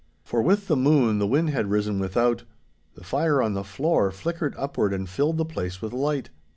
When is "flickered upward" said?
4.09-4.95